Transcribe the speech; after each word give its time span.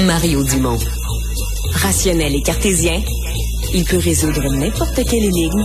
Mario 0.00 0.42
Dumont. 0.42 0.78
Rationnel 1.74 2.34
et 2.34 2.42
cartésien, 2.42 3.00
il 3.74 3.84
peut 3.84 3.98
résoudre 3.98 4.50
n'importe 4.50 4.96
quelle 5.08 5.24
énigme 5.24 5.64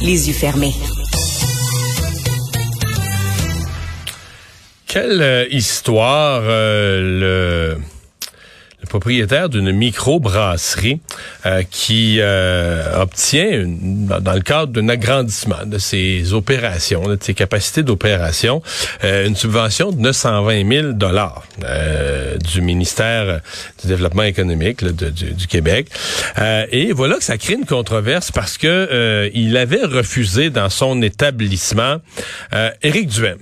les 0.00 0.28
yeux 0.28 0.34
fermés. 0.34 0.74
Quelle 4.86 5.22
euh, 5.22 5.46
histoire 5.50 6.42
euh, 6.44 7.76
le 7.78 7.78
propriétaire 8.92 9.48
d'une 9.48 9.72
microbrasserie 9.72 11.00
euh, 11.46 11.62
qui 11.70 12.18
euh, 12.20 13.00
obtient, 13.00 13.64
dans 13.66 14.34
le 14.34 14.42
cadre 14.42 14.70
d'un 14.70 14.90
agrandissement 14.90 15.64
de 15.64 15.78
ses 15.78 16.34
opérations, 16.34 17.08
de 17.08 17.16
ses 17.18 17.32
capacités 17.32 17.82
d'opération, 17.82 18.62
euh, 19.02 19.26
une 19.26 19.34
subvention 19.34 19.92
de 19.92 19.98
920 19.98 20.68
000 20.70 20.92
dollars 20.92 21.42
du 22.52 22.60
ministère 22.60 23.40
du 23.80 23.88
Développement 23.88 24.24
économique 24.24 24.84
du, 24.84 25.46
Québec. 25.46 25.88
et 26.70 26.92
voilà 26.92 27.16
que 27.16 27.24
ça 27.24 27.38
crée 27.38 27.54
une 27.54 27.64
controverse 27.64 28.30
parce 28.30 28.58
que 28.58 29.30
il 29.32 29.56
avait 29.56 29.84
refusé 29.84 30.50
dans 30.50 30.68
son 30.68 31.00
établissement 31.00 31.96
Éric 32.82 33.08
Duhem. 33.08 33.38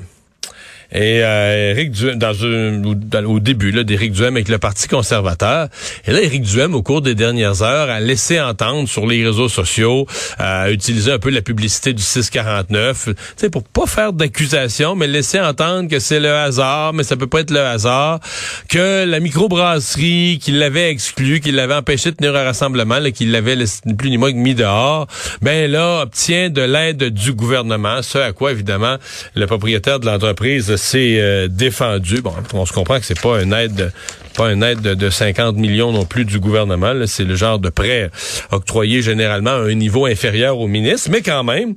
Et 0.92 1.22
euh, 1.22 1.70
Éric 1.70 1.92
Duhem, 1.92 2.18
dans, 2.18 2.44
un, 2.44 3.24
au 3.24 3.40
début 3.40 3.72
d'Éric 3.84 4.12
Duhem 4.12 4.36
avec 4.36 4.48
le 4.48 4.58
Parti 4.58 4.88
conservateur. 4.88 5.68
Et 6.06 6.12
là, 6.12 6.20
Éric 6.20 6.42
Duhem, 6.42 6.74
au 6.74 6.82
cours 6.82 7.00
des 7.00 7.14
dernières 7.14 7.62
heures, 7.62 7.88
a 7.88 8.00
laissé 8.00 8.40
entendre 8.40 8.88
sur 8.88 9.06
les 9.06 9.24
réseaux 9.24 9.48
sociaux, 9.48 10.06
a 10.38 10.70
utilisé 10.70 11.12
un 11.12 11.18
peu 11.18 11.30
la 11.30 11.42
publicité 11.42 11.92
du 11.92 12.02
649, 12.02 13.10
tu 13.38 13.50
pour 13.50 13.62
pas 13.64 13.86
faire 13.86 14.12
d'accusation, 14.12 14.96
mais 14.96 15.06
laisser 15.06 15.40
entendre 15.40 15.88
que 15.88 15.98
c'est 15.98 16.20
le 16.20 16.32
hasard, 16.32 16.92
mais 16.92 17.02
ça 17.02 17.16
peut 17.16 17.26
pas 17.26 17.40
être 17.40 17.50
le 17.50 17.60
hasard, 17.60 18.20
que 18.68 19.04
la 19.04 19.20
microbrasserie 19.20 20.38
qui 20.42 20.52
l'avait 20.52 20.90
exclu, 20.90 21.40
qui 21.40 21.52
l'avait 21.52 21.74
empêché 21.74 22.10
de 22.10 22.16
tenir 22.16 22.34
un 22.34 22.44
rassemblement, 22.44 22.98
qui 23.14 23.26
l'avait 23.26 23.56
plus 23.96 24.10
ni 24.10 24.18
moins 24.18 24.32
mis 24.32 24.54
dehors, 24.54 25.06
ben 25.42 25.70
là, 25.70 26.02
obtient 26.02 26.50
de 26.50 26.62
l'aide 26.62 27.04
du 27.04 27.32
gouvernement, 27.32 28.02
ce 28.02 28.18
à 28.18 28.32
quoi, 28.32 28.52
évidemment, 28.52 28.96
le 29.34 29.46
propriétaire 29.46 30.00
de 30.00 30.06
l'entreprise 30.06 30.76
c'est 30.80 31.20
euh, 31.20 31.46
défendu. 31.48 32.22
Bon, 32.22 32.32
on 32.54 32.66
se 32.66 32.72
comprend 32.72 32.98
que 32.98 33.04
c'est 33.04 33.20
pas 33.20 33.42
une 33.42 33.52
aide, 33.52 33.92
pas 34.36 34.50
une 34.50 34.62
aide 34.62 34.80
de, 34.80 35.10
50 35.10 35.56
millions 35.56 35.92
non 35.92 36.04
plus 36.04 36.24
du 36.24 36.40
gouvernement. 36.40 36.94
C'est 37.06 37.24
le 37.24 37.34
genre 37.34 37.58
de 37.58 37.68
prêt 37.68 38.10
octroyé 38.50 39.02
généralement 39.02 39.50
à 39.50 39.68
un 39.68 39.74
niveau 39.74 40.06
inférieur 40.06 40.58
au 40.58 40.66
ministre, 40.66 41.10
mais 41.12 41.20
quand 41.20 41.44
même. 41.44 41.74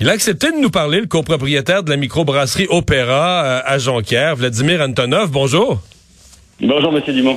Il 0.00 0.08
a 0.08 0.12
accepté 0.12 0.52
de 0.52 0.56
nous 0.56 0.70
parler, 0.70 1.00
le 1.00 1.06
copropriétaire 1.06 1.82
de 1.82 1.90
la 1.90 1.96
microbrasserie 1.96 2.68
Opéra 2.70 3.44
euh, 3.44 3.60
à 3.64 3.78
Jonquière, 3.78 4.36
Vladimir 4.36 4.80
Antonov. 4.80 5.30
Bonjour. 5.30 5.82
Bonjour, 6.60 6.90
Monsieur 6.90 7.12
Dumont. 7.12 7.36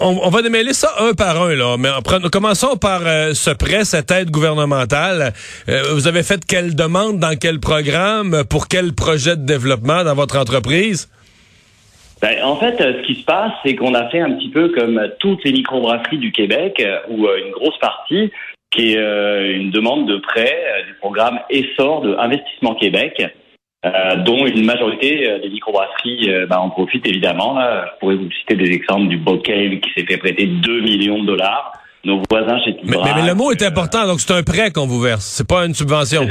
On, 0.00 0.28
va 0.28 0.42
démêler 0.42 0.72
ça 0.72 0.90
un 0.98 1.12
par 1.12 1.40
un, 1.40 1.54
là. 1.54 1.76
Mais 1.78 1.90
commençons 2.32 2.76
par 2.76 3.02
euh, 3.06 3.32
ce 3.32 3.50
prêt, 3.50 3.84
cette 3.84 4.10
aide 4.10 4.32
gouvernementale. 4.32 5.32
Euh, 5.68 5.82
vous 5.92 6.08
avez 6.08 6.24
fait 6.24 6.44
quelle 6.44 6.74
demande, 6.74 7.20
dans 7.20 7.38
quel 7.38 7.60
programme, 7.60 8.42
pour 8.50 8.66
quel 8.66 8.92
projet 8.92 9.36
de 9.36 9.46
développement 9.46 10.02
dans 10.02 10.16
votre 10.16 10.36
entreprise? 10.36 11.08
Ben, 12.22 12.42
en 12.42 12.56
fait, 12.56 12.80
euh, 12.80 13.02
ce 13.02 13.06
qui 13.06 13.20
se 13.20 13.24
passe, 13.24 13.52
c'est 13.64 13.76
qu'on 13.76 13.94
a 13.94 14.08
fait 14.10 14.20
un 14.20 14.32
petit 14.32 14.50
peu 14.50 14.70
comme 14.70 15.00
toutes 15.20 15.44
les 15.44 15.52
microbrasseries 15.52 16.18
du 16.18 16.32
Québec, 16.32 16.84
ou 17.10 17.28
une 17.28 17.52
grosse 17.52 17.78
partie, 17.78 18.32
qui 18.72 18.94
est 18.94 19.54
une 19.54 19.70
demande 19.70 20.08
de 20.08 20.16
prêt 20.16 20.58
du 20.88 20.94
programme 20.94 21.38
Essor 21.50 22.00
de 22.00 22.16
Investissement 22.18 22.74
Québec. 22.74 23.22
Euh, 23.84 24.16
dont 24.16 24.46
une 24.46 24.64
majorité 24.64 25.28
euh, 25.28 25.40
des 25.40 25.50
microbrasseries 25.50 26.30
euh, 26.30 26.46
bah, 26.46 26.58
en 26.58 26.70
profitent 26.70 27.06
évidemment. 27.06 27.52
Là. 27.52 27.84
Je 27.86 28.00
pourrais 28.00 28.14
vous 28.14 28.30
citer 28.30 28.54
des 28.54 28.70
exemples 28.72 29.08
du 29.08 29.18
Bocale 29.18 29.78
qui 29.80 29.90
s'est 29.94 30.06
fait 30.06 30.16
prêter 30.16 30.46
2 30.46 30.80
millions 30.80 31.20
de 31.20 31.26
dollars. 31.26 31.72
Nos 32.02 32.22
voisins 32.30 32.58
chez 32.64 32.76
mais, 32.84 32.96
mais, 33.14 33.26
le 33.26 33.34
mot 33.34 33.50
est 33.50 33.62
important, 33.62 34.06
donc 34.06 34.20
c'est 34.20 34.32
un 34.32 34.42
prêt 34.42 34.70
qu'on 34.70 34.86
vous 34.86 35.00
verse, 35.00 35.24
c'est 35.24 35.46
pas 35.46 35.66
une 35.66 35.74
subvention. 35.74 36.26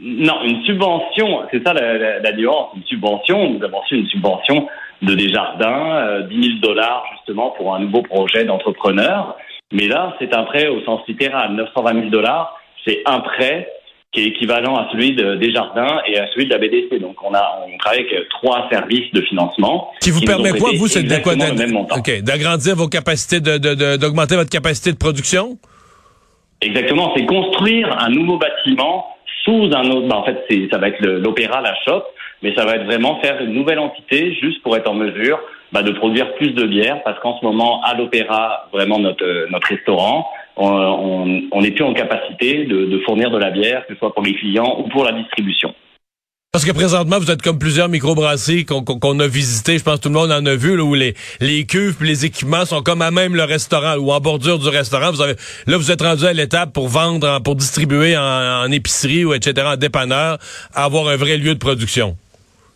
Non, 0.00 0.42
une 0.44 0.62
subvention, 0.64 1.42
c'est 1.50 1.66
ça 1.66 1.74
la, 1.74 1.98
la, 1.98 2.18
la, 2.20 2.32
nuance, 2.32 2.68
une 2.76 2.84
subvention. 2.84 3.54
Nous 3.54 3.64
avons 3.64 3.80
reçu 3.80 3.96
une 3.96 4.06
subvention 4.06 4.66
de 5.02 5.14
Desjardins, 5.14 5.96
euh, 5.96 6.22
10 6.22 6.42
000 6.42 6.58
dollars 6.62 7.04
justement 7.16 7.50
pour 7.50 7.74
un 7.74 7.80
nouveau 7.80 8.02
projet 8.02 8.44
d'entrepreneur. 8.44 9.36
Mais 9.72 9.88
là, 9.88 10.14
c'est 10.18 10.34
un 10.34 10.44
prêt 10.44 10.68
au 10.68 10.82
sens 10.84 11.00
littéral, 11.06 11.52
920 11.52 11.92
000 11.94 12.06
dollars. 12.06 12.58
C'est 12.86 13.02
un 13.06 13.20
prêt 13.20 13.68
qui 14.12 14.20
est 14.20 14.26
équivalent 14.28 14.76
à 14.76 14.88
celui 14.90 15.14
de 15.14 15.34
Desjardins 15.36 16.00
et 16.06 16.18
à 16.18 16.26
celui 16.32 16.46
de 16.46 16.50
la 16.50 16.58
BDC. 16.58 16.98
Donc 17.00 17.16
on 17.22 17.34
a 17.34 17.60
on 17.66 17.76
travaille 17.78 18.00
avec 18.00 18.28
trois 18.30 18.66
services 18.70 19.12
de 19.12 19.20
financement. 19.22 19.90
Qui 20.00 20.10
vous 20.10 20.22
permet 20.22 20.52
quoi, 20.52 20.70
vous, 20.76 20.88
c'est 20.88 21.02
d'agrandir 21.02 22.76
vos 22.76 22.88
capacités, 22.88 23.40
de, 23.40 23.96
d'augmenter 23.96 24.36
votre 24.36 24.50
capacité 24.50 24.92
de 24.92 24.96
production? 24.96 25.58
Exactement, 26.60 27.12
c'est 27.14 27.26
construire 27.26 27.96
un 28.00 28.08
nouveau 28.08 28.38
bâtiment 28.38 29.06
sous 29.44 29.70
un 29.74 29.90
autre. 29.90 30.08
Ben, 30.08 30.16
en 30.16 30.24
fait, 30.24 30.44
c'est, 30.50 30.68
ça 30.72 30.78
va 30.78 30.88
être 30.88 31.00
l'opéra, 31.00 31.60
la 31.60 31.74
shop, 31.84 32.02
mais 32.42 32.54
ça 32.56 32.64
va 32.64 32.76
être 32.76 32.84
vraiment 32.84 33.20
faire 33.20 33.40
une 33.40 33.52
nouvelle 33.52 33.78
entité 33.78 34.34
juste 34.40 34.62
pour 34.62 34.76
être 34.76 34.88
en 34.88 34.94
mesure 34.94 35.38
ben, 35.72 35.82
de 35.82 35.92
produire 35.92 36.34
plus 36.34 36.52
de 36.52 36.64
bière, 36.64 37.02
parce 37.04 37.20
qu'en 37.20 37.38
ce 37.38 37.44
moment, 37.44 37.82
à 37.82 37.94
l'opéra, 37.94 38.68
vraiment 38.72 38.98
notre 38.98 39.48
notre 39.50 39.68
restaurant, 39.68 40.26
on 40.58 41.60
n'est 41.60 41.70
plus 41.70 41.84
en 41.84 41.94
capacité 41.94 42.64
de, 42.64 43.00
fournir 43.04 43.30
de 43.30 43.38
la 43.38 43.50
bière, 43.50 43.86
que 43.86 43.94
ce 43.94 43.98
soit 43.98 44.12
pour 44.12 44.22
les 44.22 44.34
clients 44.34 44.76
ou 44.80 44.88
pour 44.88 45.04
la 45.04 45.12
distribution. 45.12 45.74
Parce 46.50 46.64
que 46.64 46.72
présentement, 46.72 47.18
vous 47.18 47.30
êtes 47.30 47.42
comme 47.42 47.58
plusieurs 47.58 47.90
microbrasseries 47.90 48.64
qu'on 48.64 49.20
a 49.20 49.26
visitées. 49.28 49.76
Je 49.76 49.84
pense 49.84 49.96
que 49.96 50.00
tout 50.00 50.08
le 50.08 50.14
monde 50.14 50.32
en 50.32 50.44
a 50.46 50.56
vu, 50.56 50.76
là, 50.76 50.82
où 50.82 50.94
les, 50.94 51.14
les 51.40 51.66
cuves 51.66 52.02
les 52.02 52.24
équipements 52.24 52.64
sont 52.64 52.82
comme 52.82 53.02
à 53.02 53.10
même 53.10 53.36
le 53.36 53.44
restaurant 53.44 53.96
ou 53.96 54.12
en 54.12 54.20
bordure 54.20 54.58
du 54.58 54.68
restaurant. 54.68 55.12
Vous 55.12 55.20
avez, 55.20 55.34
là, 55.66 55.76
vous 55.76 55.90
êtes 55.90 56.00
rendu 56.00 56.24
à 56.24 56.32
l'étape 56.32 56.72
pour 56.72 56.88
vendre, 56.88 57.42
pour 57.42 57.54
distribuer 57.54 58.16
en, 58.16 58.72
épicerie 58.72 59.26
ou 59.26 59.34
etc., 59.34 59.66
en 59.72 59.76
dépanneur, 59.76 60.38
avoir 60.74 61.08
un 61.08 61.16
vrai 61.16 61.36
lieu 61.36 61.54
de 61.54 61.58
production 61.58 62.16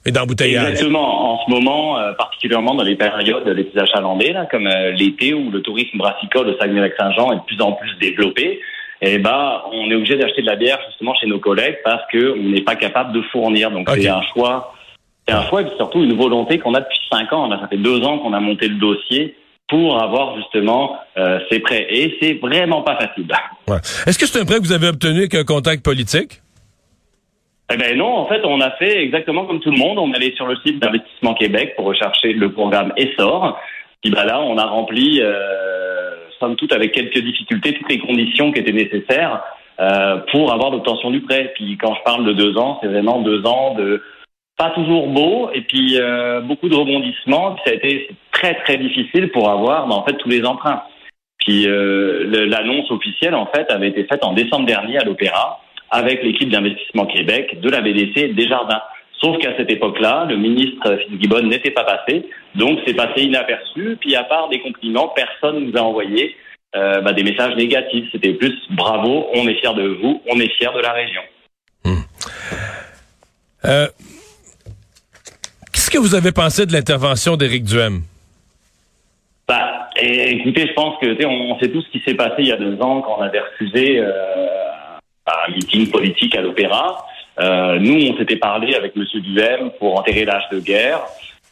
et 0.04 0.10
d'embouteillage. 0.10 0.70
Exactement. 0.70 1.34
En 1.34 1.44
ce 1.44 1.50
moment, 1.50 1.98
euh, 1.98 2.12
particulièrement 2.12 2.74
dans 2.74 2.82
les 2.82 2.96
périodes 2.96 3.46
les 3.46 3.64
plus 3.64 3.80
achalandées, 3.80 4.32
là, 4.32 4.46
comme 4.50 4.66
euh, 4.66 4.90
l'été 4.92 5.34
où 5.34 5.50
le 5.50 5.62
tourisme 5.62 5.98
brassicole 5.98 6.48
au 6.48 6.58
Saguenay-Lac-Saint-Jean 6.58 7.32
est 7.32 7.36
de 7.36 7.42
plus 7.42 7.60
en 7.60 7.72
plus 7.72 7.94
développé, 8.00 8.60
eh 9.00 9.18
ben, 9.18 9.62
on 9.72 9.90
est 9.90 9.94
obligé 9.94 10.16
d'acheter 10.16 10.42
de 10.42 10.46
la 10.46 10.56
bière 10.56 10.78
justement 10.88 11.14
chez 11.14 11.26
nos 11.26 11.40
collègues 11.40 11.78
parce 11.84 12.02
qu'on 12.10 12.36
n'est 12.36 12.62
pas 12.62 12.76
capable 12.76 13.12
de 13.12 13.22
fournir. 13.32 13.70
Donc 13.70 13.90
c'est 13.90 14.08
un 14.08 14.22
choix, 14.32 14.74
c'est 15.26 15.34
un 15.34 15.44
choix 15.48 15.62
et 15.62 15.66
surtout 15.76 16.02
une 16.02 16.16
volonté 16.16 16.58
qu'on 16.58 16.74
a 16.74 16.80
depuis 16.80 17.00
cinq 17.10 17.32
ans. 17.32 17.48
Là, 17.48 17.58
ça 17.60 17.68
fait 17.68 17.78
deux 17.78 18.02
ans 18.02 18.18
qu'on 18.18 18.32
a 18.32 18.40
monté 18.40 18.68
le 18.68 18.76
dossier 18.76 19.36
pour 19.68 20.00
avoir 20.00 20.36
justement 20.36 20.96
euh, 21.16 21.40
ces 21.50 21.58
prêts. 21.58 21.86
Et 21.90 22.16
c'est 22.20 22.34
vraiment 22.34 22.82
pas 22.82 22.96
facile. 22.96 23.26
Ouais. 23.68 23.78
Est-ce 24.06 24.18
que 24.18 24.26
c'est 24.26 24.40
un 24.40 24.44
prêt 24.44 24.58
que 24.58 24.64
vous 24.64 24.72
avez 24.72 24.88
obtenu 24.88 25.20
avec 25.20 25.34
un 25.34 25.44
contact 25.44 25.84
politique? 25.84 26.40
Eh 27.72 27.76
ben 27.78 27.96
non, 27.96 28.16
en 28.16 28.26
fait, 28.26 28.44
on 28.44 28.60
a 28.60 28.70
fait 28.72 29.02
exactement 29.02 29.46
comme 29.46 29.60
tout 29.60 29.70
le 29.70 29.78
monde. 29.78 29.98
On 29.98 30.12
allait 30.12 30.34
sur 30.36 30.46
le 30.46 30.56
site 30.56 30.78
d'Investissement 30.78 31.32
Québec 31.32 31.74
pour 31.74 31.86
rechercher 31.86 32.34
le 32.34 32.52
programme 32.52 32.92
Essor. 32.98 33.58
Puis 34.02 34.10
bah 34.10 34.26
là, 34.26 34.42
on 34.42 34.58
a 34.58 34.66
rempli, 34.66 35.20
euh, 35.22 36.10
somme 36.38 36.56
toute, 36.56 36.72
avec 36.72 36.92
quelques 36.92 37.18
difficultés, 37.18 37.72
toutes 37.72 37.88
les 37.88 38.00
conditions 38.00 38.52
qui 38.52 38.60
étaient 38.60 38.72
nécessaires 38.72 39.42
euh, 39.80 40.18
pour 40.32 40.52
avoir 40.52 40.70
l'obtention 40.70 41.10
du 41.10 41.22
prêt. 41.22 41.52
Puis 41.54 41.78
quand 41.78 41.94
je 41.94 42.02
parle 42.02 42.26
de 42.26 42.34
deux 42.34 42.58
ans, 42.58 42.78
c'est 42.82 42.88
vraiment 42.88 43.22
deux 43.22 43.46
ans 43.46 43.74
de 43.74 44.02
pas 44.58 44.70
toujours 44.70 45.08
beau 45.08 45.48
et 45.54 45.62
puis 45.62 45.98
euh, 45.98 46.42
beaucoup 46.42 46.68
de 46.68 46.74
rebondissements. 46.74 47.52
Puis 47.54 47.62
ça 47.64 47.70
a 47.70 47.74
été 47.74 48.10
très 48.32 48.54
très 48.64 48.76
difficile 48.76 49.30
pour 49.30 49.48
avoir, 49.48 49.86
bah, 49.86 49.94
en 49.94 50.04
fait, 50.04 50.18
tous 50.18 50.28
les 50.28 50.44
emprunts. 50.44 50.82
Puis 51.38 51.66
euh, 51.66 52.46
l'annonce 52.48 52.90
officielle, 52.90 53.34
en 53.34 53.46
fait, 53.46 53.70
avait 53.70 53.88
été 53.88 54.04
faite 54.04 54.24
en 54.24 54.34
décembre 54.34 54.66
dernier 54.66 54.98
à 54.98 55.04
l'Opéra 55.04 55.61
avec 55.92 56.24
l'équipe 56.24 56.48
d'investissement 56.48 57.06
Québec, 57.06 57.60
de 57.60 57.68
la 57.68 57.82
BDC 57.82 58.16
et 58.16 58.28
des 58.32 58.48
jardins. 58.48 58.82
Sauf 59.20 59.38
qu'à 59.38 59.56
cette 59.56 59.70
époque-là, 59.70 60.26
le 60.28 60.36
ministre 60.36 60.96
Fitzgibbon 60.96 61.42
n'était 61.42 61.70
pas 61.70 61.84
passé, 61.84 62.26
donc 62.56 62.80
c'est 62.84 62.94
passé 62.94 63.22
inaperçu. 63.22 63.96
Puis 64.00 64.16
à 64.16 64.24
part 64.24 64.48
des 64.48 64.60
compliments, 64.60 65.12
personne 65.14 65.60
ne 65.60 65.70
nous 65.70 65.78
a 65.78 65.82
envoyé 65.82 66.34
euh, 66.74 67.02
bah, 67.02 67.12
des 67.12 67.22
messages 67.22 67.54
négatifs. 67.54 68.06
C'était 68.10 68.32
plus 68.32 68.54
bravo, 68.70 69.26
on 69.34 69.46
est 69.46 69.54
fiers 69.60 69.74
de 69.74 69.98
vous, 70.02 70.22
on 70.28 70.40
est 70.40 70.50
fiers 70.56 70.72
de 70.74 70.80
la 70.80 70.92
région. 70.92 71.20
Hmm. 71.84 72.02
Euh, 73.66 73.86
qu'est-ce 75.72 75.90
que 75.90 75.98
vous 75.98 76.14
avez 76.14 76.32
pensé 76.32 76.66
de 76.66 76.72
l'intervention 76.72 77.36
d'Éric 77.36 77.64
Duhem? 77.64 78.02
Bah, 79.46 79.90
écoutez, 80.00 80.66
je 80.66 80.72
pense 80.72 80.98
que 81.00 81.26
on, 81.26 81.60
sait 81.60 81.68
tout 81.68 81.82
ce 81.82 81.90
qui 81.90 82.00
s'est 82.00 82.14
passé 82.14 82.36
il 82.38 82.48
y 82.48 82.52
a 82.52 82.56
deux 82.56 82.80
ans 82.80 83.02
quand 83.02 83.18
on 83.18 83.22
avait 83.22 83.40
refusé 83.40 83.98
euh, 83.98 84.06
un 85.26 85.52
meeting 85.52 85.90
politique 85.90 86.34
à 86.36 86.42
l'Opéra. 86.42 87.06
Euh, 87.40 87.78
nous, 87.78 88.08
on 88.08 88.16
s'était 88.16 88.36
parlé 88.36 88.74
avec 88.74 88.96
Monsieur 88.96 89.20
Duhem 89.20 89.70
pour 89.78 89.98
enterrer 89.98 90.24
l'âge 90.24 90.48
de 90.50 90.58
guerre. 90.60 91.00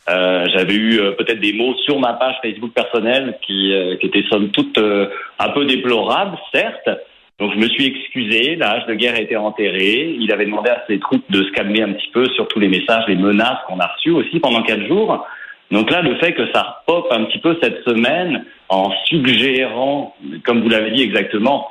Euh, 0.08 0.46
J'avais 0.52 0.74
eu 0.74 0.98
euh, 0.98 1.12
peut-être 1.12 1.40
des 1.40 1.52
mots 1.52 1.74
sur 1.84 1.98
ma 2.00 2.14
page 2.14 2.36
Facebook 2.42 2.72
personnelle 2.72 3.38
qui, 3.46 3.72
euh, 3.72 3.96
qui 3.96 4.06
étaient 4.06 4.24
somme 4.28 4.50
toute 4.50 4.76
euh, 4.78 5.08
un 5.38 5.50
peu 5.50 5.64
déplorables, 5.64 6.36
certes. 6.52 6.90
Donc 7.38 7.54
je 7.54 7.58
me 7.58 7.68
suis 7.68 7.86
excusé, 7.86 8.56
l'âge 8.56 8.84
de 8.86 8.94
guerre 8.94 9.14
a 9.14 9.20
été 9.20 9.36
enterré. 9.36 10.14
Il 10.18 10.30
avait 10.32 10.44
demandé 10.44 10.68
à 10.68 10.84
ses 10.86 10.98
troupes 10.98 11.24
de 11.30 11.42
se 11.42 11.50
calmer 11.52 11.82
un 11.82 11.92
petit 11.92 12.10
peu 12.12 12.26
sur 12.30 12.48
tous 12.48 12.58
les 12.58 12.68
messages, 12.68 13.04
les 13.08 13.16
menaces 13.16 13.58
qu'on 13.66 13.78
a 13.78 13.86
reçues 13.86 14.10
aussi 14.10 14.40
pendant 14.40 14.62
quatre 14.62 14.86
jours. 14.86 15.26
Donc 15.70 15.90
là, 15.90 16.02
le 16.02 16.16
fait 16.16 16.32
que 16.32 16.50
ça 16.52 16.82
pop 16.86 17.06
un 17.10 17.24
petit 17.24 17.38
peu 17.38 17.56
cette 17.62 17.82
semaine 17.84 18.44
en 18.68 18.90
suggérant, 19.04 20.14
comme 20.44 20.60
vous 20.60 20.68
l'avez 20.68 20.90
dit 20.90 21.02
exactement, 21.02 21.69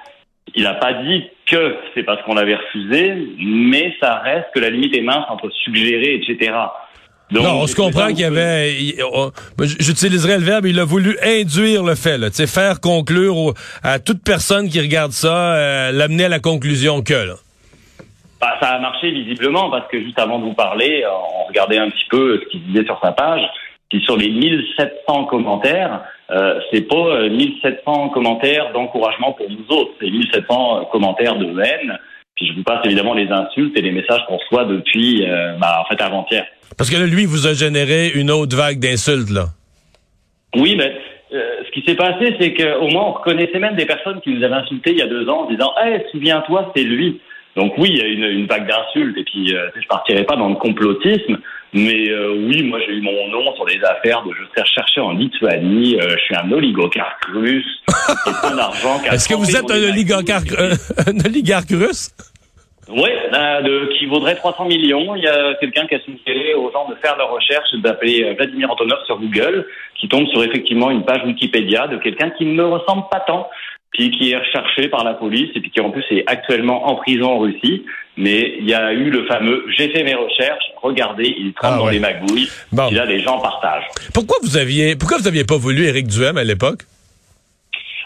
il 0.56 0.64
n'a 0.64 0.76
pas 0.76 0.94
dit 0.94 1.24
que 1.46 1.76
c'est 1.94 2.04
parce 2.04 2.22
qu'on 2.24 2.34
l'avait 2.34 2.56
refusé, 2.56 3.16
mais 3.40 3.96
ça 4.00 4.16
reste 4.20 4.48
que 4.54 4.60
la 4.60 4.70
limite 4.70 4.96
est 4.96 5.02
mince 5.02 5.26
entre 5.30 5.50
suggérer, 5.50 6.16
etc. 6.16 6.54
Donc, 7.32 7.44
non, 7.44 7.62
on 7.62 7.68
se 7.68 7.76
comprend 7.76 8.08
qu'il 8.08 8.22
y 8.22 8.24
avait. 8.24 8.96
J'utiliserai 9.80 10.38
le 10.38 10.44
verbe, 10.44 10.66
il 10.66 10.80
a 10.80 10.86
voulu 10.86 11.16
induire 11.24 11.84
le 11.84 11.96
fait, 11.96 12.18
là, 12.18 12.30
faire 12.32 12.82
conclure 12.82 13.54
à 13.84 14.00
toute 14.00 14.24
personne 14.24 14.68
qui 14.68 14.80
regarde 14.80 15.12
ça, 15.12 15.54
euh, 15.54 15.92
l'amener 15.92 16.26
à 16.26 16.30
la 16.30 16.40
conclusion 16.40 17.02
que. 17.02 17.14
Là. 17.14 17.36
Bah, 18.42 18.58
ça 18.62 18.70
a 18.70 18.80
marché 18.80 19.12
visiblement 19.12 19.70
parce 19.70 19.88
que 19.90 20.02
juste 20.02 20.18
avant 20.18 20.40
de 20.40 20.46
vous 20.46 20.54
parler, 20.54 21.04
on 21.06 21.48
regardait 21.48 21.78
un 21.78 21.90
petit 21.90 22.06
peu 22.10 22.40
ce 22.42 22.50
qu'il 22.50 22.64
disait 22.66 22.86
sur 22.86 23.00
sa 23.04 23.12
page. 23.12 23.42
Puis 23.90 24.02
sur 24.02 24.18
les 24.18 24.30
1700 24.30 25.26
commentaires, 25.26 26.02
euh, 26.32 26.60
c'est 26.72 26.88
pas 26.88 27.28
1700 27.28 27.80
euh, 27.88 28.10
commentaires 28.14 28.72
d'encouragement 28.74 29.34
pour 29.34 29.50
nous 29.50 29.66
autres, 29.76 29.92
c'est 30.00 30.10
1700 30.10 30.90
commentaires 30.92 31.36
de 31.36 31.60
haine. 31.60 31.98
Puis 32.36 32.48
je 32.48 32.54
vous 32.54 32.64
passe 32.64 32.86
évidemment 32.86 33.14
les 33.14 33.28
insultes 33.28 33.78
et 33.78 33.82
les 33.82 33.92
messages 33.92 34.22
qu'on 34.28 34.38
reçoit 34.38 34.66
depuis, 34.66 35.26
euh, 35.26 35.54
bah, 35.60 35.82
en 35.82 35.86
fait, 35.86 36.02
avant-hier. 36.02 36.46
Parce 36.78 36.90
que 36.90 36.96
là, 36.96 37.06
lui, 37.06 37.26
vous 37.26 37.48
a 37.48 37.54
généré 37.54 38.10
une 38.16 38.32
autre 38.32 38.56
vague 38.56 38.80
d'insultes, 38.80 39.30
là. 39.30 39.48
Oui, 40.56 40.76
mais 40.78 40.96
euh, 41.34 41.64
ce 41.66 41.72
qui 41.72 41.86
s'est 41.86 41.96
passé, 41.96 42.36
c'est 42.40 42.54
qu'au 42.54 42.88
moins, 42.88 43.08
on 43.08 43.12
reconnaissait 43.12 43.60
même 43.60 43.76
des 43.76 43.86
personnes 43.86 44.22
qui 44.22 44.30
nous 44.30 44.44
avaient 44.44 44.56
insultés 44.56 44.92
il 44.92 44.98
y 44.98 45.02
a 45.02 45.08
deux 45.08 45.28
ans 45.28 45.42
en 45.42 45.50
disant 45.50 45.74
«Hey, 45.84 46.02
souviens-toi, 46.12 46.72
c'est 46.76 46.84
lui». 46.84 47.20
Donc 47.56 47.74
oui, 47.78 47.90
il 47.92 47.98
y 47.98 48.02
a 48.02 48.08
une, 48.08 48.24
une 48.24 48.46
vague 48.46 48.68
d'insultes. 48.68 49.18
Et 49.18 49.24
puis, 49.24 49.54
euh, 49.54 49.68
je 49.76 49.88
partirai 49.88 50.24
pas 50.24 50.36
dans 50.36 50.50
le 50.50 50.56
complotisme, 50.56 51.40
mais 51.74 52.10
euh, 52.10 52.34
oui, 52.48 52.64
moi 52.64 52.80
j'ai 52.86 52.94
eu 52.94 53.02
mon 53.02 53.28
nom 53.30 53.54
sur 53.56 53.66
des 53.66 53.80
affaires 53.84 54.24
de 54.24 54.32
je 54.34 54.44
sais 54.56 54.66
chercher 54.66 55.02
en 55.02 55.12
Lituanie, 55.12 55.98
je 56.00 56.18
suis 56.18 56.36
un 56.36 56.52
oligarque 56.52 57.26
russe, 57.34 57.80
Est-ce 59.12 59.28
que 59.28 59.36
vous 59.36 59.56
êtes 59.56 59.70
un 59.70 59.90
oligarque, 59.90 60.28
un 61.08 61.26
oligarque 61.26 61.70
russe? 61.72 62.12
Oui, 62.92 63.10
euh, 63.34 63.88
qui 63.98 64.08
vaudrait 64.08 64.36
300 64.36 64.66
millions. 64.66 65.16
Il 65.16 65.24
y 65.24 65.28
a 65.28 65.54
quelqu'un 65.60 65.86
qui 65.86 65.96
a 65.96 66.00
suggéré 66.00 66.56
aux 66.56 66.72
gens 66.72 66.90
de 66.90 66.96
faire 66.96 67.16
leur 67.18 67.30
recherche, 67.30 67.68
d'appeler 67.84 68.24
euh, 68.24 68.34
Vladimir 68.34 68.72
Antonov 68.72 68.98
sur 69.06 69.20
Google, 69.20 69.68
qui 70.00 70.08
tombe 70.08 70.28
sur 70.30 70.44
effectivement 70.44 70.90
une 70.90 71.06
page 71.06 71.24
Wikipédia 71.24 71.88
de 71.88 71.98
quelqu'un 71.98 72.32
qui 72.32 72.46
ne 72.46 72.64
ressemble 72.64 73.04
pas 73.12 73.20
tant, 73.20 73.48
puis 73.92 74.12
qui 74.12 74.32
est 74.32 74.38
recherché 74.38 74.88
par 74.88 75.04
la 75.04 75.14
police, 75.14 75.50
et 75.56 75.60
puis 75.60 75.72
qui 75.72 75.82
en 75.82 75.90
plus 75.90 76.06
est 76.12 76.24
actuellement 76.28 76.88
en 76.90 76.96
prison 76.96 77.32
en 77.32 77.40
Russie. 77.40 77.86
Mais 78.18 78.56
il 78.60 78.70
y 78.70 78.74
a 78.74 78.92
eu 78.92 79.10
le 79.10 79.26
fameux 79.26 79.66
«j'ai 79.78 79.90
fait 79.90 80.04
mes 80.04 80.14
recherches, 80.14 80.66
regardez, 80.82 81.34
il 81.38 81.54
trempe 81.54 81.72
ah 81.76 81.78
dans 81.78 81.90
les 81.90 82.00
magouilles 82.00 82.50
bon.», 82.72 82.88
puis 82.88 82.96
là 82.98 83.06
les 83.06 83.22
gens 83.22 83.40
partagent. 83.40 83.88
Pourquoi 84.14 84.38
vous 84.44 84.58
aviez, 84.58 84.96
pourquoi 84.96 85.18
vous 85.18 85.28
aviez 85.28 85.46
pas 85.46 85.58
voulu 85.58 85.86
Éric 85.86 86.08
Duhem 86.08 86.38
à 86.38 86.44
l'époque? 86.44 86.82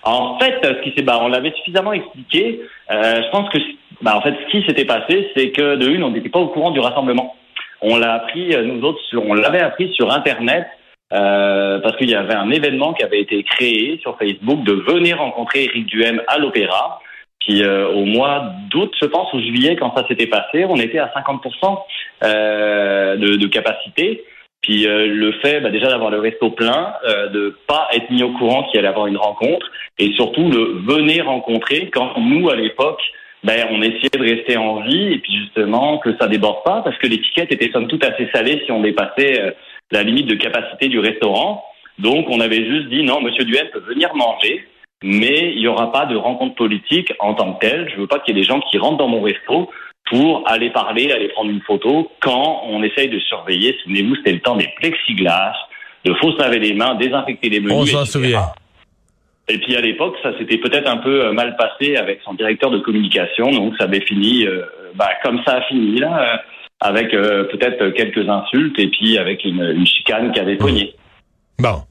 En 0.04 0.38
fait, 0.38 0.54
ce 0.62 0.84
qui 0.84 0.94
s'est, 0.96 1.02
bah, 1.02 1.20
on 1.22 1.30
l'avait 1.30 1.54
suffisamment 1.58 1.94
expliqué. 1.94 2.60
Euh, 2.92 3.22
je 3.24 3.30
pense 3.32 3.50
que 3.50 3.58
bah, 4.02 4.18
en 4.18 4.22
fait, 4.22 4.36
ce 4.46 4.52
qui 4.52 4.66
s'était 4.68 4.86
passé, 4.86 5.32
c'est 5.36 5.52
que 5.52 5.78
de 5.78 5.90
une, 5.90 6.04
on 6.04 6.12
n'était 6.12 6.30
pas 6.30 6.40
au 6.40 6.48
courant 6.48 6.72
du 6.72 6.80
rassemblement. 6.80 7.36
On 7.82 7.98
l'a 7.98 8.14
appris, 8.14 8.54
euh, 8.54 8.64
nous 8.64 8.84
autres, 8.84 9.00
sur, 9.10 9.26
on 9.26 9.34
l'avait 9.34 9.62
appris 9.62 9.92
sur 9.94 10.12
Internet 10.12 10.68
euh, 11.14 11.80
parce 11.80 11.96
qu'il 11.98 12.10
y 12.10 12.16
avait 12.16 12.34
un 12.34 12.50
événement 12.50 12.94
qui 12.94 13.04
avait 13.04 13.22
été 13.22 13.44
créé 13.44 14.00
sur 14.02 14.18
Facebook 14.18 14.64
de 14.64 14.74
venir 14.74 15.20
rencontrer 15.20 15.66
Eric 15.66 15.86
Duhem 15.86 16.22
à 16.28 16.40
l'Opéra. 16.40 17.00
Puis 17.40 17.64
euh, 17.64 17.90
au 17.90 18.06
mois 18.06 18.54
d'août, 18.72 18.92
je 19.00 19.06
pense, 19.06 19.32
ou 19.34 19.40
juillet, 19.40 19.76
quand 19.76 19.96
ça 19.96 20.08
s'était 20.08 20.28
passé, 20.28 20.66
on 20.66 20.78
était 20.78 21.00
à 21.00 21.12
50% 21.16 21.78
euh, 22.24 23.16
de, 23.18 23.36
de, 23.36 23.48
capacité. 23.48 24.24
Puis 24.62 24.88
euh, 24.88 25.08
le 25.08 25.34
fait 25.34 25.60
bah, 25.60 25.70
déjà 25.70 25.90
d'avoir 25.90 26.10
le 26.10 26.20
resto 26.20 26.50
plein, 26.50 26.94
euh, 27.06 27.28
de 27.28 27.58
pas 27.68 27.90
être 27.94 28.10
mis 28.10 28.24
au 28.24 28.32
courant 28.32 28.64
qu'il 28.64 28.80
allait 28.80 28.88
avoir 28.88 29.08
une 29.08 29.18
rencontre, 29.18 29.70
et 30.00 30.14
surtout 30.14 30.50
le 30.50 30.82
venir 30.88 31.26
rencontrer 31.26 31.90
quand 31.92 32.18
nous, 32.18 32.50
à 32.50 32.56
l'époque, 32.56 33.02
ben, 33.44 33.68
on 33.72 33.82
essayait 33.82 34.10
de 34.10 34.22
rester 34.22 34.56
en 34.56 34.82
vie 34.82 35.14
et 35.14 35.18
puis 35.18 35.34
justement 35.38 35.98
que 35.98 36.16
ça 36.18 36.28
déborde 36.28 36.64
pas 36.64 36.82
parce 36.82 36.98
que 36.98 37.08
l'étiquette 37.08 37.52
était 37.52 37.70
somme 37.72 37.88
toute 37.88 38.06
assez 38.06 38.30
salée 38.34 38.62
si 38.66 38.72
on 38.72 38.80
dépassait 38.80 39.42
euh, 39.42 39.52
la 39.94 40.04
limite 40.04 40.28
de 40.28 40.36
capacité 40.36 40.90
du 40.90 41.00
restaurant. 41.00 41.64
Donc 42.00 42.28
on 42.30 42.40
avait 42.40 42.66
juste 42.66 42.90
dit 42.90 43.04
non, 43.04 43.22
Monsieur 43.22 43.46
Duel 43.46 43.70
peut 43.72 43.84
venir 43.88 44.14
manger, 44.16 44.68
mais 45.04 45.52
il 45.54 45.60
n'y 45.60 45.68
aura 45.68 45.92
pas 45.92 46.06
de 46.06 46.16
rencontre 46.16 46.56
politique 46.56 47.14
en 47.20 47.36
tant 47.36 47.54
que 47.54 47.68
telle. 47.68 47.90
Je 47.94 48.02
veux 48.02 48.08
pas 48.08 48.20
qu'il 48.20 48.36
y 48.36 48.40
ait 48.40 48.42
des 48.42 48.48
gens 48.48 48.60
qui 48.60 48.78
rentrent 48.78 48.98
dans 48.98 49.08
mon 49.08 49.22
resto 49.22 49.70
pour 50.10 50.44
aller 50.48 50.72
parler, 50.72 51.12
aller 51.12 51.30
prendre 51.30 51.52
une 51.52 51.62
photo 51.62 52.12
quand 52.22 52.64
on 52.68 52.84
essaye 52.84 53.10
de 53.10 53.20
surveiller. 53.20 53.78
Souvenez-vous, 53.84 54.16
c'était 54.18 54.34
le 54.34 54.40
temps 54.40 54.56
des 54.56 54.70
plexiglas, 54.76 55.54
de 56.04 56.14
faut 56.16 56.32
se 56.32 56.40
laver 56.40 56.60
les 56.60 56.74
mains, 56.74 56.96
désinfecter 56.96 57.50
les 57.50 57.60
menus. 57.60 57.78
On 57.78 57.86
s'en 57.86 58.06
souvient. 58.06 58.48
Et 59.48 59.58
puis 59.60 59.76
à 59.76 59.82
l'époque, 59.82 60.16
ça 60.24 60.38
s'était 60.38 60.58
peut-être 60.58 60.90
un 60.90 60.98
peu 60.98 61.26
euh, 61.26 61.34
mal 61.34 61.56
passé 61.58 61.98
avec 61.98 62.22
son 62.24 62.34
directeur 62.34 62.72
de 62.72 62.80
communication, 62.80 63.52
donc 63.52 63.76
ça 63.78 63.84
avait 63.86 64.02
fini 64.02 64.46
euh, 64.46 64.64
bah, 64.96 65.10
comme 65.22 65.42
ça 65.46 65.56
a 65.56 65.62
fini 65.64 66.00
là, 66.00 66.42
euh, 66.84 66.88
avec 66.88 67.12
peut-être 67.12 67.90
quelques 67.90 68.28
insultes 68.28 68.78
et 68.80 68.88
puis 68.88 69.18
avec 69.18 69.44
une, 69.46 69.64
une 69.64 69.88
chicane 69.88 70.32
qui 70.32 70.40
avait 70.40 70.58
pogné. 70.58 70.94
Bon. 71.60 71.84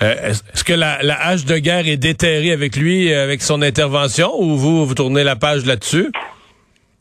Est-ce 0.00 0.64
que 0.64 0.72
la, 0.72 0.98
la, 1.02 1.14
hache 1.14 1.44
de 1.44 1.56
guerre 1.58 1.86
est 1.86 1.96
déterrée 1.96 2.50
avec 2.50 2.76
lui, 2.76 3.12
avec 3.12 3.40
son 3.40 3.62
intervention, 3.62 4.32
ou 4.36 4.56
vous, 4.56 4.84
vous 4.84 4.94
tournez 4.94 5.22
la 5.22 5.36
page 5.36 5.64
là-dessus? 5.64 6.10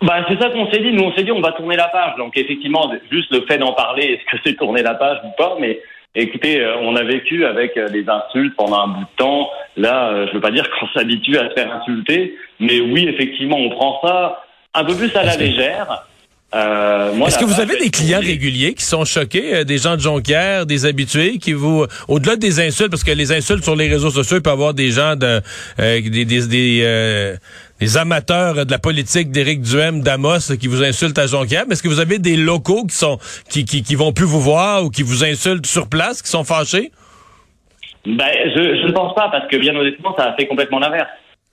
Bah, 0.01 0.23
c'est 0.27 0.39
ça 0.39 0.49
qu'on 0.49 0.69
s'est 0.69 0.79
dit. 0.79 0.91
Nous, 0.91 1.03
on 1.03 1.13
s'est 1.15 1.23
dit, 1.23 1.31
on 1.31 1.41
va 1.41 1.51
tourner 1.53 1.75
la 1.75 1.87
page. 1.87 2.13
Donc, 2.17 2.37
effectivement, 2.37 2.91
juste 3.11 3.31
le 3.31 3.41
fait 3.47 3.57
d'en 3.57 3.73
parler, 3.73 4.03
est-ce 4.03 4.31
que 4.31 4.41
c'est 4.45 4.55
tourner 4.55 4.83
la 4.83 4.93
page 4.93 5.17
ou 5.23 5.29
pas? 5.35 5.55
Mais 5.59 5.79
Écoutez, 6.13 6.59
euh, 6.59 6.75
on 6.81 6.97
a 6.97 7.03
vécu 7.03 7.45
avec 7.45 7.77
euh, 7.77 7.87
des 7.87 8.05
insultes 8.09 8.53
pendant 8.57 8.81
un 8.81 8.87
bout 8.87 8.99
de 8.99 9.15
temps. 9.15 9.49
Là, 9.77 10.09
euh, 10.09 10.27
je 10.27 10.33
veux 10.33 10.41
pas 10.41 10.51
dire 10.51 10.69
qu'on 10.79 10.87
s'habitue 10.89 11.37
à 11.37 11.49
se 11.49 11.53
faire 11.53 11.73
insulter, 11.73 12.35
mais 12.59 12.81
oui, 12.81 13.07
effectivement, 13.07 13.57
on 13.57 13.69
prend 13.69 14.01
ça 14.03 14.43
un 14.73 14.83
peu 14.83 14.93
plus 14.95 15.15
à 15.15 15.23
la 15.23 15.37
légère. 15.37 16.05
Euh, 16.53 17.25
Est-ce 17.25 17.39
que 17.39 17.45
vous 17.45 17.61
avez 17.61 17.77
des 17.77 17.89
clients 17.89 18.19
réguliers 18.19 18.73
qui 18.73 18.83
sont 18.83 19.05
choqués, 19.05 19.63
des 19.63 19.77
gens 19.77 19.95
de 19.95 20.01
Jonquière, 20.01 20.65
des 20.65 20.85
habitués 20.85 21.37
qui 21.37 21.53
vous, 21.53 21.85
au-delà 22.09 22.35
des 22.35 22.59
insultes, 22.59 22.89
parce 22.89 23.05
que 23.05 23.11
les 23.11 23.31
insultes 23.31 23.63
sur 23.63 23.75
les 23.75 23.87
réseaux 23.87 24.09
sociaux, 24.09 24.37
il 24.37 24.43
peut 24.43 24.49
y 24.49 24.53
avoir 24.53 24.73
des 24.73 24.91
gens 24.91 25.15
de, 25.15 25.41
des, 25.77 26.25
des, 26.25 26.47
des, 26.47 27.37
les 27.79 27.97
amateurs 27.97 28.65
de 28.65 28.71
la 28.71 28.79
politique 28.79 29.31
d'Éric 29.31 29.61
Duhem, 29.61 30.01
d'Amos, 30.01 30.55
qui 30.59 30.67
vous 30.67 30.83
insultent 30.83 31.17
à 31.19 31.27
Jonquière. 31.27 31.63
Mais 31.67 31.73
est-ce 31.73 31.83
que 31.83 31.87
vous 31.87 31.99
avez 31.99 32.19
des 32.19 32.35
locaux 32.35 32.85
qui 32.85 32.95
sont 32.95 33.17
qui, 33.49 33.65
qui, 33.65 33.81
qui, 33.81 33.95
vont 33.95 34.11
plus 34.11 34.25
vous 34.25 34.41
voir 34.41 34.83
ou 34.83 34.89
qui 34.89 35.03
vous 35.03 35.23
insultent 35.23 35.65
sur 35.65 35.87
place, 35.87 36.21
qui 36.21 36.29
sont 36.29 36.43
fâchés? 36.43 36.91
Ben, 38.05 38.29
je, 38.55 38.81
je 38.81 38.87
ne 38.87 38.91
pense 38.91 39.15
pas, 39.15 39.29
parce 39.31 39.47
que 39.47 39.57
bien 39.57 39.75
honnêtement, 39.75 40.15
ça 40.17 40.25
a 40.25 40.35
fait 40.35 40.47
complètement 40.47 40.79
l'inverse. 40.79 41.09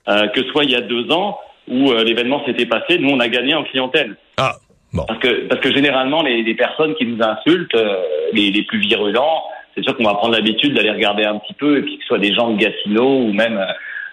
Euh, 0.07 0.27
que 0.29 0.43
soit 0.51 0.63
il 0.63 0.71
y 0.71 0.75
a 0.75 0.81
deux 0.81 1.11
ans 1.11 1.37
où 1.67 1.91
euh, 1.91 2.03
l'événement 2.03 2.43
s'était 2.45 2.65
passé, 2.65 2.97
nous 2.99 3.09
on 3.09 3.19
a 3.19 3.27
gagné 3.27 3.53
en 3.53 3.63
clientèle. 3.63 4.15
Ah, 4.37 4.55
bon. 4.93 5.03
Parce 5.07 5.19
que 5.19 5.47
parce 5.47 5.61
que 5.61 5.71
généralement 5.71 6.23
les, 6.23 6.43
les 6.43 6.55
personnes 6.55 6.95
qui 6.95 7.05
nous 7.05 7.23
insultent, 7.23 7.75
euh, 7.75 8.01
les, 8.33 8.51
les 8.51 8.63
plus 8.63 8.79
virulents, 8.79 9.43
c'est 9.75 9.83
sûr 9.83 9.95
qu'on 9.95 10.03
va 10.03 10.15
prendre 10.15 10.33
l'habitude 10.33 10.73
d'aller 10.73 10.91
regarder 10.91 11.23
un 11.23 11.37
petit 11.37 11.53
peu, 11.53 11.77
et 11.77 11.81
puis 11.81 11.97
que 11.97 12.03
ce 12.03 12.07
soit 12.07 12.19
des 12.19 12.33
gens 12.33 12.51
de 12.51 12.57
Gatineau 12.57 13.21
ou 13.21 13.33
même 13.33 13.63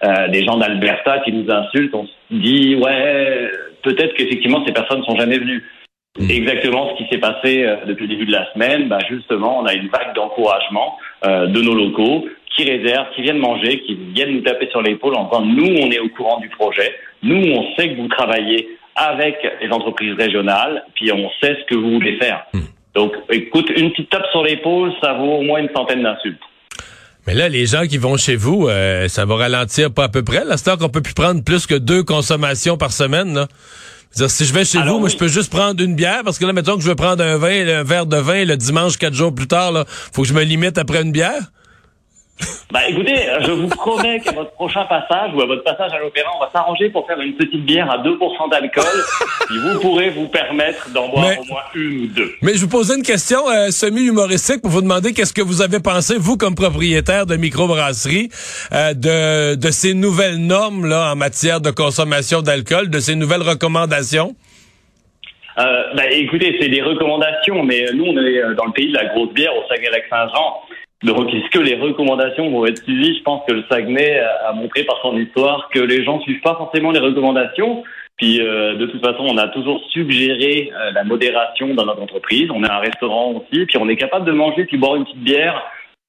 euh, 0.03 0.27
des 0.29 0.43
gens 0.43 0.57
d'Alberta 0.57 1.19
qui 1.19 1.31
nous 1.31 1.51
insultent, 1.51 1.95
on 1.95 2.05
se 2.05 2.11
dit 2.31 2.75
ouais, 2.75 3.49
peut-être 3.83 4.13
qu'effectivement 4.13 4.63
ces 4.65 4.73
personnes 4.73 5.03
sont 5.03 5.15
jamais 5.15 5.39
venues. 5.39 5.63
Hmm. 6.19 6.31
Exactement 6.31 6.89
ce 6.89 7.03
qui 7.03 7.09
s'est 7.09 7.19
passé 7.19 7.63
euh, 7.63 7.75
depuis 7.85 8.07
le 8.07 8.15
début 8.15 8.25
de 8.25 8.31
la 8.31 8.51
semaine, 8.53 8.87
bah 8.87 8.97
justement, 9.07 9.59
on 9.59 9.65
a 9.65 9.73
une 9.73 9.87
vague 9.87 10.15
d'encouragement 10.15 10.97
euh, 11.25 11.45
de 11.45 11.61
nos 11.61 11.75
locaux 11.75 12.25
qui 12.55 12.63
réservent, 12.63 13.07
qui 13.15 13.21
viennent 13.21 13.37
manger, 13.37 13.81
qui 13.81 13.95
viennent 14.15 14.31
nous 14.31 14.41
taper 14.41 14.67
sur 14.71 14.81
l'épaule 14.81 15.15
en 15.15 15.25
disant 15.25 15.45
nous, 15.45 15.75
on 15.79 15.91
est 15.91 15.99
au 15.99 16.09
courant 16.09 16.39
du 16.39 16.49
projet, 16.49 16.91
nous, 17.21 17.51
on 17.53 17.75
sait 17.75 17.89
que 17.89 18.01
vous 18.01 18.07
travaillez 18.07 18.67
avec 18.97 19.35
les 19.61 19.69
entreprises 19.69 20.15
régionales, 20.17 20.83
puis 20.95 21.11
on 21.11 21.29
sait 21.41 21.55
ce 21.59 21.65
que 21.65 21.75
vous 21.75 21.91
voulez 21.91 22.17
faire. 22.17 22.45
Hmm. 22.53 22.61
Donc, 22.95 23.13
écoute, 23.31 23.69
une 23.75 23.91
petite 23.91 24.09
tape 24.09 24.25
sur 24.31 24.43
l'épaule, 24.43 24.91
ça 25.01 25.13
vaut 25.13 25.37
au 25.37 25.41
moins 25.43 25.59
une 25.59 25.69
centaine 25.75 26.01
d'insultes. 26.01 26.41
Mais 27.27 27.35
là, 27.35 27.47
les 27.47 27.65
gens 27.65 27.83
qui 27.83 27.97
vont 27.97 28.17
chez 28.17 28.35
vous, 28.35 28.67
euh, 28.67 29.07
ça 29.07 29.25
va 29.25 29.35
ralentir 29.35 29.93
pas 29.93 30.05
à 30.05 30.09
peu 30.09 30.23
près. 30.23 30.45
Là, 30.45 30.57
c'est 30.57 30.75
qu'on 30.79 30.89
peut 30.89 31.01
plus 31.01 31.13
prendre 31.13 31.43
plus 31.43 31.67
que 31.67 31.75
deux 31.75 32.03
consommations 32.03 32.77
par 32.77 32.91
semaine. 32.91 33.35
Là. 33.35 33.47
-dire, 34.15 34.29
si 34.29 34.45
je 34.45 34.53
vais 34.53 34.65
chez 34.65 34.81
vous, 34.81 34.99
moi, 34.99 35.09
je 35.09 35.17
peux 35.17 35.27
juste 35.27 35.51
prendre 35.51 35.83
une 35.83 35.93
bière 35.93 36.21
parce 36.23 36.39
que 36.39 36.45
là, 36.45 36.53
mettons 36.53 36.75
que 36.75 36.81
je 36.81 36.87
veux 36.87 36.95
prendre 36.95 37.23
un 37.23 37.37
vin, 37.37 37.67
un 37.67 37.83
verre 37.83 38.05
de 38.05 38.17
vin 38.17 38.45
le 38.45 38.57
dimanche, 38.57 38.97
quatre 38.97 39.13
jours 39.13 39.35
plus 39.35 39.47
tard, 39.47 39.71
là, 39.71 39.83
faut 39.87 40.23
que 40.23 40.27
je 40.27 40.33
me 40.33 40.43
limite 40.43 40.77
après 40.77 41.01
une 41.01 41.11
bière. 41.11 41.51
Bah 42.71 42.81
écoutez, 42.89 43.15
je 43.41 43.51
vous 43.51 43.67
promets 43.69 44.19
qu'à 44.19 44.33
votre 44.33 44.51
prochain 44.51 44.83
passage 44.85 45.31
ou 45.33 45.41
à 45.41 45.45
votre 45.45 45.63
passage 45.63 45.91
à 45.93 45.99
l'opéra, 45.99 46.29
on 46.35 46.39
va 46.39 46.49
s'arranger 46.51 46.89
pour 46.89 47.07
faire 47.07 47.19
une 47.21 47.33
petite 47.35 47.65
bière 47.65 47.89
à 47.89 47.97
2% 47.99 48.51
d'alcool 48.51 48.83
et 48.83 49.57
vous 49.57 49.79
pourrez 49.79 50.09
vous 50.09 50.27
permettre 50.27 50.89
d'en 50.89 51.07
boire 51.07 51.31
au 51.39 51.45
moins 51.45 51.61
une 51.75 52.01
ou 52.01 52.07
deux. 52.07 52.31
Mais 52.41 52.55
je 52.55 52.59
vous 52.59 52.67
posais 52.67 52.95
une 52.95 53.03
question 53.03 53.49
euh, 53.49 53.69
semi-humoristique 53.71 54.61
pour 54.61 54.71
vous 54.71 54.81
demander 54.81 55.13
qu'est-ce 55.13 55.33
que 55.33 55.41
vous 55.41 55.61
avez 55.61 55.79
pensé, 55.79 56.15
vous, 56.17 56.35
comme 56.35 56.55
propriétaire 56.55 57.25
de 57.25 57.37
microbrasserie, 57.37 58.29
euh, 58.73 58.93
de, 58.93 59.55
de 59.55 59.71
ces 59.71 59.93
nouvelles 59.93 60.37
normes 60.37 60.85
là 60.85 61.13
en 61.13 61.15
matière 61.15 61.61
de 61.61 61.71
consommation 61.71 62.41
d'alcool, 62.41 62.89
de 62.89 62.99
ces 62.99 63.15
nouvelles 63.15 63.43
recommandations? 63.43 64.35
Euh, 65.57 65.63
bah, 65.95 66.11
écoutez, 66.11 66.55
c'est 66.59 66.69
des 66.69 66.81
recommandations, 66.81 67.63
mais 67.63 67.85
nous, 67.93 68.05
on 68.05 68.17
est 68.17 68.55
dans 68.55 68.65
le 68.65 68.73
pays 68.73 68.89
de 68.89 68.97
la 68.97 69.05
grosse 69.05 69.33
bière 69.33 69.55
au 69.55 69.67
Saguenay-Lac-Saint-Jean. 69.69 70.61
Donc, 71.03 71.31
est-ce 71.31 71.49
que 71.51 71.59
les 71.59 71.75
recommandations 71.75 72.49
vont 72.49 72.65
être 72.65 72.83
suivies 72.83 73.17
Je 73.17 73.23
pense 73.23 73.43
que 73.47 73.53
le 73.53 73.63
Saguenay 73.69 74.19
a 74.19 74.51
montré 74.53 74.83
par 74.83 74.99
son 75.01 75.15
histoire 75.17 75.69
que 75.69 75.79
les 75.79 76.03
gens 76.03 76.19
suivent 76.21 76.41
pas 76.41 76.55
forcément 76.55 76.91
les 76.91 76.99
recommandations. 76.99 77.83
Puis, 78.17 78.41
euh, 78.41 78.75
de 78.75 78.87
toute 78.87 79.05
façon, 79.05 79.25
on 79.29 79.37
a 79.37 79.47
toujours 79.49 79.79
suggéré 79.91 80.71
euh, 80.73 80.91
la 80.91 81.03
modération 81.03 81.75
dans 81.75 81.85
notre 81.85 82.01
entreprise. 82.01 82.49
On 82.51 82.63
est 82.63 82.69
un 82.69 82.79
restaurant 82.79 83.31
aussi, 83.33 83.65
puis 83.67 83.77
on 83.77 83.87
est 83.87 83.95
capable 83.95 84.25
de 84.25 84.31
manger 84.31 84.65
puis 84.65 84.77
boire 84.77 84.95
une 84.95 85.05
petite 85.05 85.23
bière 85.23 85.61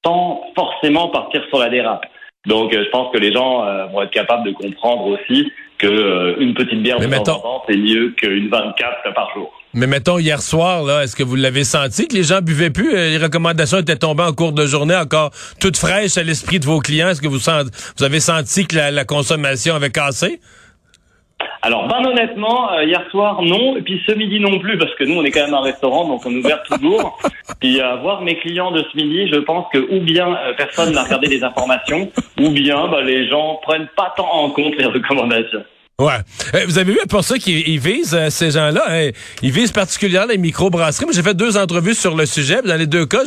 sans 0.03 0.41
forcément 0.55 1.09
partir 1.09 1.43
sur 1.49 1.59
la 1.59 1.69
dérape. 1.69 2.05
Donc, 2.47 2.73
euh, 2.73 2.83
je 2.83 2.89
pense 2.89 3.13
que 3.13 3.19
les 3.19 3.31
gens 3.31 3.63
vont 3.91 4.01
être 4.01 4.11
capables 4.11 4.45
de 4.45 4.53
comprendre 4.53 5.05
aussi 5.05 5.51
que 5.77 6.39
une 6.39 6.55
petite 6.55 6.81
bière 6.81 6.99
de 6.99 7.05
temps 7.05 7.35
en 7.35 7.39
temps, 7.39 7.63
c'est 7.69 7.77
mieux 7.77 8.09
qu'une 8.17 8.49
24 8.49 9.13
par 9.13 9.31
jour. 9.35 9.53
Mais 9.73 9.87
mettons, 9.87 10.17
hier 10.17 10.41
soir, 10.41 10.83
là, 10.83 11.03
est-ce 11.03 11.15
que 11.15 11.23
vous 11.23 11.35
l'avez 11.35 11.63
senti 11.63 12.07
que 12.07 12.15
les 12.15 12.23
gens 12.23 12.41
buvaient 12.41 12.71
plus? 12.71 12.91
Les 12.91 13.17
recommandations 13.17 13.77
étaient 13.77 13.95
tombées 13.95 14.23
en 14.23 14.33
cours 14.33 14.51
de 14.51 14.65
journée, 14.65 14.95
encore 14.95 15.31
toutes 15.61 15.77
fraîches 15.77 16.17
à 16.17 16.23
l'esprit 16.23 16.59
de 16.59 16.65
vos 16.65 16.79
clients. 16.79 17.09
Est-ce 17.09 17.21
que 17.21 17.27
vous, 17.27 17.37
vous 17.39 18.03
avez 18.03 18.19
senti 18.19 18.65
que 18.65 18.75
la 18.75 19.05
consommation 19.05 19.75
avait 19.75 19.91
cassé? 19.91 20.39
Alors, 21.61 21.87
ben 21.87 22.05
honnêtement, 22.05 22.71
euh, 22.71 22.85
hier 22.85 23.03
soir, 23.11 23.41
non. 23.41 23.75
Et 23.75 23.81
puis 23.81 24.01
ce 24.07 24.13
midi 24.13 24.39
non 24.39 24.59
plus, 24.59 24.77
parce 24.77 24.93
que 24.95 25.03
nous, 25.03 25.15
on 25.15 25.23
est 25.23 25.31
quand 25.31 25.43
même 25.43 25.53
un 25.53 25.61
restaurant, 25.61 26.07
donc 26.07 26.25
on 26.25 26.33
ouvre 26.33 26.63
toujours. 26.63 27.19
puis 27.59 27.81
à 27.81 27.95
voir 27.97 28.21
mes 28.21 28.37
clients 28.37 28.71
de 28.71 28.83
ce 28.89 28.97
midi, 28.97 29.29
je 29.31 29.39
pense 29.39 29.65
que 29.73 29.79
ou 29.79 29.99
bien 30.01 30.35
euh, 30.35 30.53
personne 30.55 30.93
n'a 30.93 31.03
regardé 31.03 31.27
les 31.27 31.43
informations, 31.43 32.09
ou 32.39 32.49
bien 32.51 32.87
bah, 32.87 33.01
les 33.01 33.27
gens 33.27 33.59
prennent 33.61 33.89
pas 33.95 34.13
tant 34.15 34.31
en 34.31 34.49
compte 34.51 34.75
les 34.77 34.85
recommandations. 34.85 35.63
Ouais. 35.99 36.13
Euh, 36.55 36.65
vous 36.65 36.77
avez 36.77 36.93
vu 36.93 36.99
pour 37.09 37.25
ça 37.25 37.37
qu'ils 37.37 37.77
visent 37.77 38.13
euh, 38.13 38.29
ces 38.29 38.51
gens-là, 38.51 38.85
hein, 38.87 39.09
ils 39.41 39.51
visent 39.51 39.73
particulièrement 39.73 40.31
les 40.31 40.37
microbrasseries. 40.37 41.03
Moi, 41.05 41.13
j'ai 41.13 41.21
fait 41.21 41.33
deux 41.33 41.57
entrevues 41.57 41.93
sur 41.93 42.15
le 42.15 42.25
sujet. 42.25 42.61
Dans 42.63 42.77
les 42.77 42.87
deux 42.87 43.05
cas, 43.05 43.23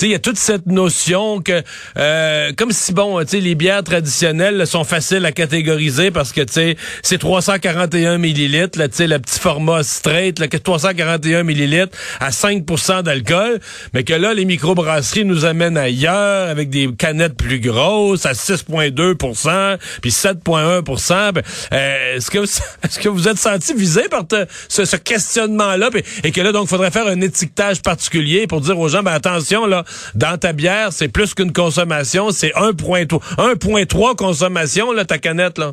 il 0.00 0.08
y 0.08 0.14
a 0.14 0.18
toute 0.18 0.38
cette 0.38 0.64
notion 0.64 1.42
que, 1.42 1.62
euh, 1.98 2.52
comme 2.56 2.72
si 2.72 2.94
bon, 2.94 3.18
les 3.18 3.54
bières 3.54 3.84
traditionnelles 3.84 4.66
sont 4.66 4.84
faciles 4.84 5.26
à 5.26 5.32
catégoriser 5.32 6.10
parce 6.10 6.32
que 6.32 6.40
c'est 6.48 7.18
341 7.18 8.16
millilitres, 8.16 8.78
là, 8.78 8.86
le 8.86 9.18
petit 9.18 9.38
format 9.38 9.82
straight, 9.82 10.38
là, 10.38 10.48
341 10.48 11.42
millilitres 11.42 11.96
à 12.20 12.30
5% 12.30 13.02
d'alcool, 13.02 13.60
mais 13.92 14.02
que 14.02 14.14
là, 14.14 14.32
les 14.32 14.46
microbrasseries 14.46 15.26
nous 15.26 15.44
amènent 15.44 15.76
ailleurs 15.76 16.48
avec 16.48 16.70
des 16.70 16.88
canettes 16.96 17.36
plus 17.36 17.60
grosses 17.60 18.24
à 18.24 18.32
6,2%, 18.32 19.76
puis 20.00 20.10
7,1%. 20.10 21.32
Ben, 21.32 21.42
euh, 21.72 22.13
est-ce 22.16 22.30
que, 22.30 22.38
est-ce 22.84 22.98
que 22.98 23.08
vous 23.08 23.28
êtes 23.28 23.38
senti 23.38 23.74
visé 23.74 24.08
par 24.08 24.24
ce, 24.68 24.96
questionnement-là? 24.96 25.90
Et 26.22 26.30
que 26.30 26.40
là, 26.40 26.52
donc, 26.52 26.68
faudrait 26.68 26.90
faire 26.90 27.06
un 27.06 27.20
étiquetage 27.20 27.82
particulier 27.82 28.46
pour 28.46 28.60
dire 28.60 28.78
aux 28.78 28.88
gens, 28.88 29.02
ben 29.02 29.12
attention, 29.12 29.66
là, 29.66 29.84
dans 30.14 30.38
ta 30.38 30.52
bière, 30.52 30.92
c'est 30.92 31.08
plus 31.08 31.34
qu'une 31.34 31.52
consommation, 31.52 32.30
c'est 32.30 32.52
1.3 32.54 34.16
consommation, 34.16 34.92
là, 34.92 35.04
ta 35.04 35.18
canette, 35.18 35.58
là. 35.58 35.72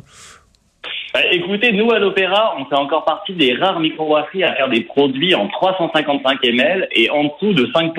Ben, 1.14 1.24
écoutez, 1.30 1.72
nous, 1.72 1.90
à 1.92 1.98
l'Opéra, 1.98 2.54
on 2.58 2.64
fait 2.64 2.74
encore 2.74 3.04
partie 3.04 3.34
des 3.34 3.54
rares 3.54 3.80
microbrasseries 3.80 4.44
à 4.44 4.54
faire 4.54 4.70
des 4.70 4.80
produits 4.80 5.34
en 5.34 5.46
355 5.48 6.38
ml 6.42 6.88
et 6.92 7.10
en 7.10 7.24
dessous 7.24 7.52
de 7.52 7.70
5 7.74 7.92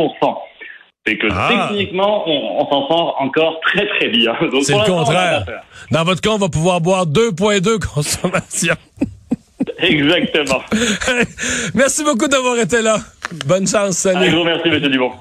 c'est 1.05 1.17
que 1.17 1.27
ah. 1.31 1.67
techniquement, 1.69 2.23
on, 2.27 2.65
s'en 2.69 2.87
sort 2.87 3.17
encore 3.19 3.59
très 3.61 3.85
très 3.87 4.07
bien. 4.09 4.33
C'est 4.61 4.73
le 4.73 4.85
contraire. 4.85 5.45
Dans 5.91 6.03
votre 6.03 6.21
cas, 6.21 6.29
on 6.31 6.37
va 6.37 6.49
pouvoir 6.49 6.79
boire 6.79 7.05
2.2 7.05 7.79
consommation. 7.79 8.75
Exactement. 9.79 10.61
merci 11.73 12.03
beaucoup 12.03 12.27
d'avoir 12.27 12.57
été 12.57 12.81
là. 12.81 12.97
Bonne 13.45 13.67
chance, 13.67 13.97
salut. 13.97 14.29
Un 14.29 14.31
gros 14.31 14.45
merci, 14.45 14.69
M. 14.69 14.79
Dubon. 14.79 15.11